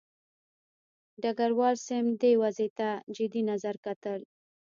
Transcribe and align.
ډګروال 1.21 1.75
سمیت 1.87 2.15
دې 2.21 2.31
وضع 2.41 2.69
ته 2.77 2.89
جدي 3.15 3.41
نظر 3.51 3.75
کتل. 3.85 4.21